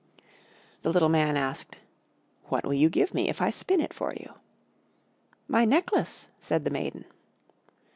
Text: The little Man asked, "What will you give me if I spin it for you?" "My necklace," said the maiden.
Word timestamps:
The 0.81 0.89
little 0.89 1.09
Man 1.09 1.37
asked, 1.37 1.77
"What 2.45 2.63
will 2.65 2.73
you 2.73 2.89
give 2.89 3.13
me 3.13 3.29
if 3.29 3.39
I 3.39 3.51
spin 3.51 3.79
it 3.79 3.93
for 3.93 4.15
you?" 4.15 4.33
"My 5.47 5.63
necklace," 5.63 6.27
said 6.39 6.63
the 6.65 6.71
maiden. 6.71 7.05